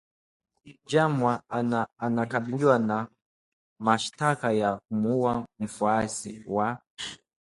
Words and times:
Jumwa 0.85 1.43
anakabiliwa 1.99 2.79
na 2.79 3.07
mashtaka 3.79 4.51
ya 4.51 4.77
kumuua 4.89 5.45
mfuasi 5.59 6.43
wa 6.47 6.81